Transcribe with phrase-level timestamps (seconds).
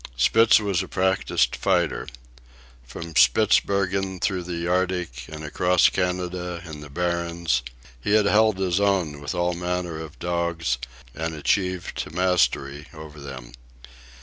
[0.17, 2.07] Spitz was a practised fighter.
[2.83, 7.61] From Spitzbergen through the Arctic, and across Canada and the Barrens,
[8.03, 10.79] he had held his own with all manner of dogs
[11.13, 13.51] and achieved to mastery over them.